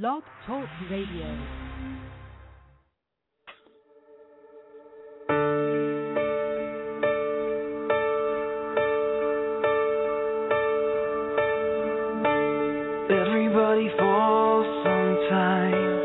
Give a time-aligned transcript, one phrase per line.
[0.00, 1.26] Blog Talk Radio.
[13.10, 16.00] Everybody falls sometimes.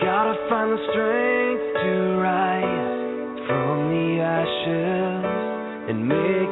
[0.00, 1.92] Gotta find the strength to
[2.22, 6.43] rise from the ashes and make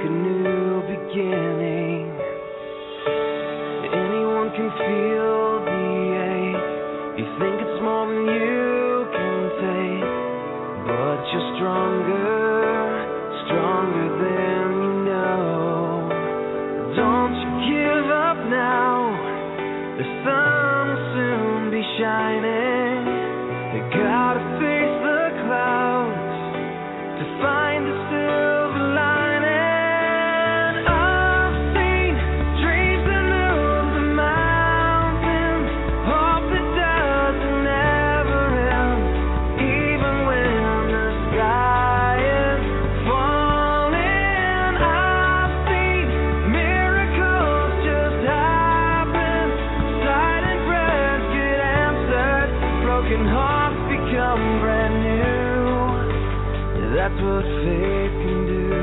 [57.22, 58.82] what faith can do.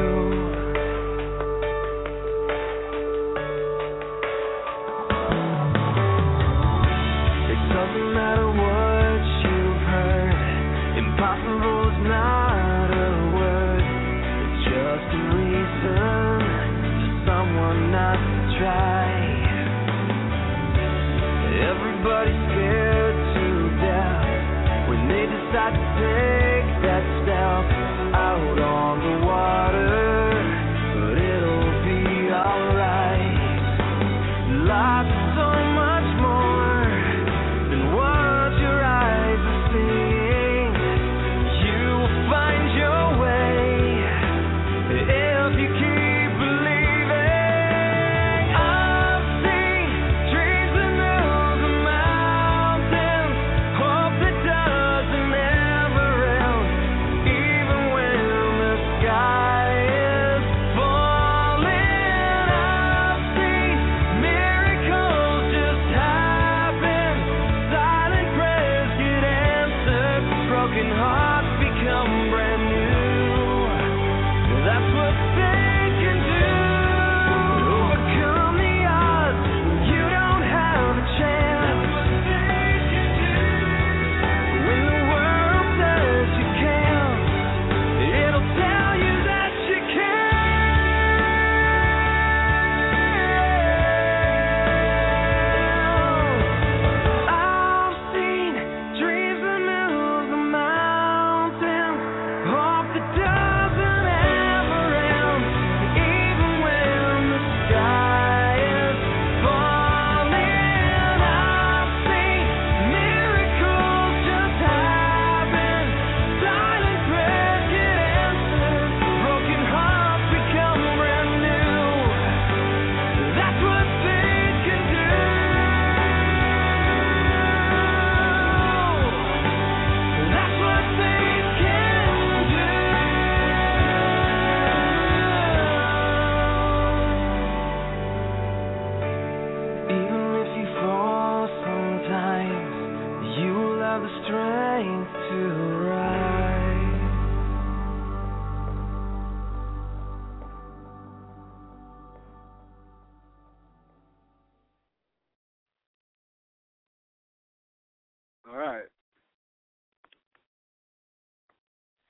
[7.52, 10.40] It doesn't matter what you've heard.
[11.04, 13.84] Impossible is not a word.
[13.84, 16.40] It's just a reason
[16.96, 19.04] for someone not to try.
[21.60, 23.46] Everybody's scared to
[23.84, 27.99] death when they decide to take that step
[28.30, 29.69] out on the water.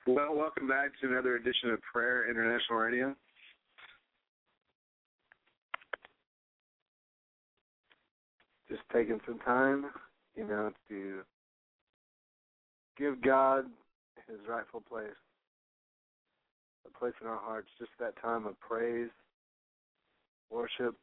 [0.06, 3.14] Well, welcome back to another edition of Prayer International Radio.
[8.66, 9.90] Just taking some time,
[10.34, 11.20] you know, to
[12.96, 13.66] give God
[14.26, 15.10] his rightful place,
[16.86, 19.10] a place in our hearts, just that time of praise,
[20.50, 20.96] worship.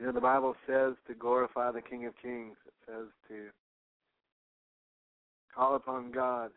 [0.00, 2.56] You know, the Bible says to glorify the King of Kings.
[2.66, 3.50] It says to
[5.58, 6.50] call upon God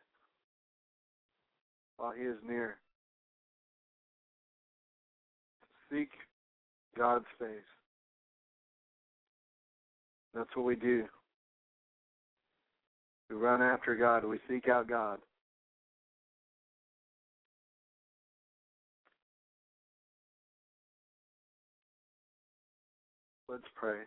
[1.97, 2.77] while He is near.
[5.91, 6.09] Seek
[6.95, 7.47] God's face.
[10.35, 11.05] That's what we do.
[13.29, 14.23] We run after God.
[14.23, 15.17] We seek out God.
[23.49, 24.01] Let's pray.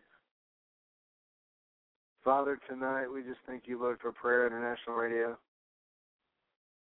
[2.24, 5.36] Father, tonight we just thank you, Lord, for Prayer International Radio.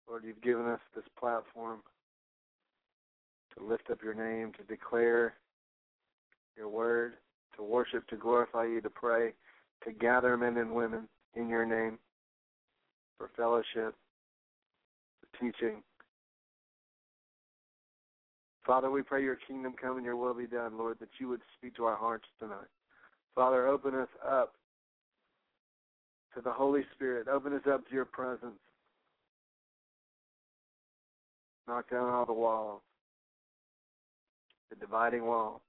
[0.07, 1.79] Lord, you've given us this platform
[3.57, 5.33] to lift up your name, to declare
[6.55, 7.15] your word,
[7.57, 9.33] to worship, to glorify you, to pray,
[9.83, 11.05] to gather men and women
[11.35, 11.99] in your name
[13.17, 13.93] for fellowship,
[15.19, 15.83] for teaching.
[18.65, 21.41] Father, we pray your kingdom come and your will be done, Lord, that you would
[21.57, 22.69] speak to our hearts tonight.
[23.35, 24.53] Father, open us up
[26.35, 27.27] to the Holy Spirit.
[27.27, 28.59] Open us up to your presence.
[31.67, 32.81] Knock down all the walls,
[34.69, 35.61] the dividing wall,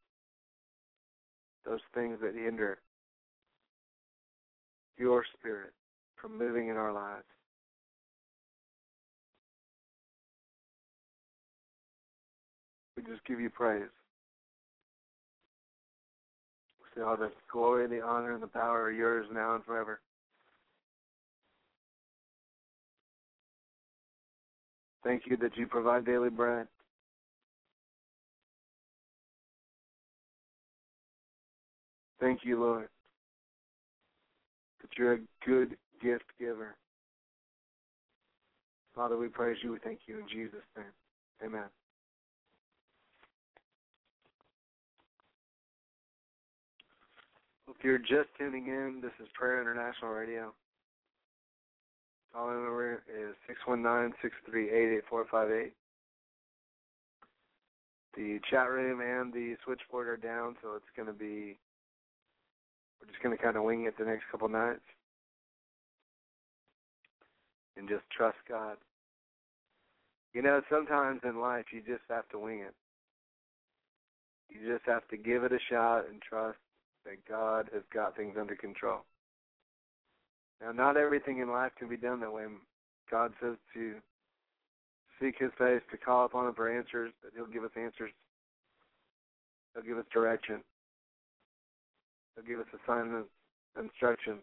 [1.64, 2.78] those things that hinder
[4.98, 5.72] your spirit
[6.20, 7.24] from moving in our lives.
[12.96, 13.82] We just give you praise.
[16.80, 20.00] We say all the glory, the honor, and the power are yours now and forever.
[25.06, 26.66] Thank you that you provide daily bread.
[32.18, 32.88] Thank you, Lord,
[34.80, 36.74] that you're a good gift giver.
[38.96, 39.70] Father, we praise you.
[39.72, 40.86] We thank you in Jesus' name.
[41.44, 41.68] Amen.
[47.68, 50.52] If you're just tuning in, this is Prayer International Radio.
[52.32, 53.25] Call number is
[53.66, 55.72] 619-638-8458.
[58.16, 61.58] The chat room and the switchboard are down, so it's going to be,
[63.00, 64.80] we're just going to kind of wing it the next couple nights.
[67.76, 68.76] And just trust God.
[70.32, 72.74] You know, sometimes in life you just have to wing it.
[74.48, 76.58] You just have to give it a shot and trust
[77.04, 79.00] that God has got things under control.
[80.60, 82.44] Now, not everything in life can be done that way.
[83.10, 83.94] God says to
[85.20, 88.10] seek His face, to call upon Him for answers, that He'll give us answers.
[89.74, 90.62] He'll give us direction.
[92.34, 93.30] He'll give us assignments,
[93.78, 94.42] instructions.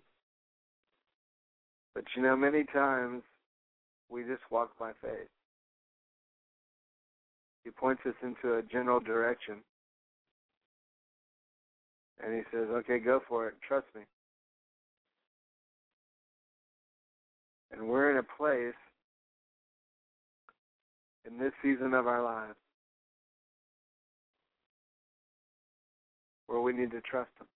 [1.95, 3.23] But you know, many times
[4.09, 5.29] we just walk by faith.
[7.63, 9.57] He points us into a general direction.
[12.23, 13.55] And he says, okay, go for it.
[13.67, 14.01] Trust me.
[17.73, 18.75] And we're in a place
[21.25, 22.55] in this season of our lives
[26.47, 27.47] where we need to trust Him.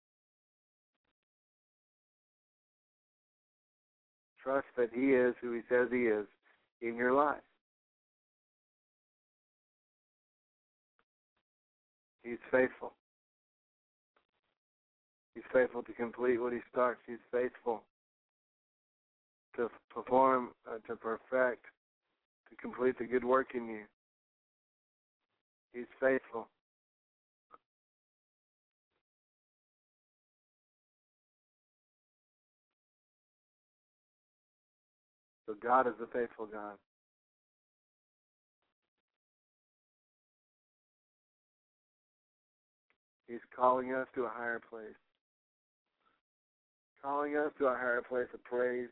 [4.42, 6.26] Trust that He is who He says He is
[6.80, 7.36] in your life.
[12.22, 12.92] He's faithful.
[15.34, 17.00] He's faithful to complete what He starts.
[17.06, 17.82] He's faithful
[19.56, 21.64] to perform, uh, to perfect,
[22.50, 23.82] to complete the good work in you.
[25.73, 26.49] He's faithful.
[35.47, 36.76] So God is a faithful God.
[43.29, 44.97] He's calling us to a higher place.
[47.02, 48.88] Calling us to a higher place of praise,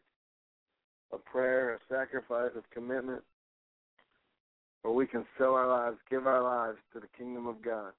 [1.15, 3.23] of prayer, of sacrifice, of commitment,
[4.83, 7.93] where we can sell our lives, give our lives to the kingdom of God.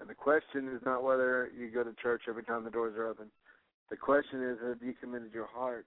[0.00, 3.06] And the question is not whether you go to church every time the doors are
[3.06, 3.26] open.
[3.90, 5.86] The question is, have you committed your heart?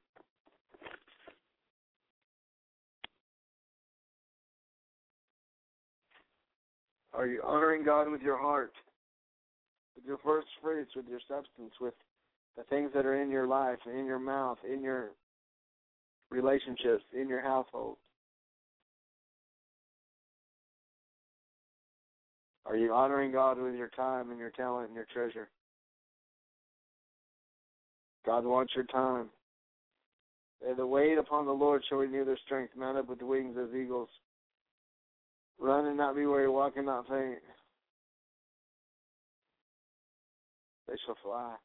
[7.14, 8.74] Are you honoring God with your heart,
[9.96, 11.94] with your first fruits, with your substance, with
[12.58, 15.12] the things that are in your life, in your mouth, in your
[16.32, 17.98] relationships, in your household?
[22.66, 25.50] Are you honoring God with your time and your talent and your treasure?
[28.26, 29.30] God wants your time.
[30.66, 33.56] They that wait upon the Lord shall renew their strength, mount up with the wings
[33.62, 34.10] as eagles.
[35.60, 37.38] Run and not be weary, walk and not faint.
[40.88, 41.56] They shall fly.